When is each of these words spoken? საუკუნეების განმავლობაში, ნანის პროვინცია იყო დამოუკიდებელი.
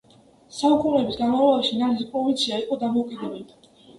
საუკუნეების 0.59 1.19
განმავლობაში, 1.19 1.77
ნანის 1.81 2.01
პროვინცია 2.13 2.59
იყო 2.65 2.79
დამოუკიდებელი. 2.87 3.45